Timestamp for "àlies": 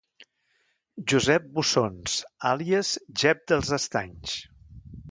2.55-2.95